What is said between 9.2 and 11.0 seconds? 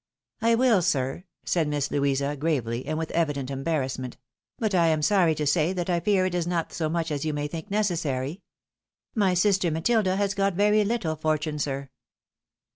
sister Matilda has got very